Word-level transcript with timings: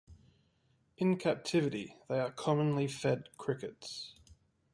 In 0.97 1.15
captivity, 1.19 1.95
they 2.09 2.19
are 2.19 2.31
commonly 2.31 2.87
fed 2.87 3.29
crickets. 3.37 4.15